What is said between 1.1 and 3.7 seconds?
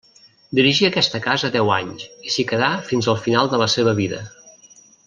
casa deu anys i s'hi quedà fins al final de